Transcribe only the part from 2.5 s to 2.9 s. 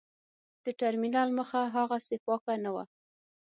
نه وه.